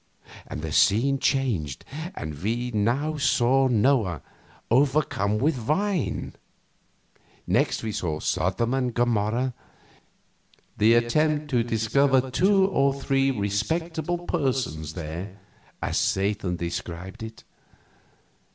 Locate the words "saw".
3.19-3.67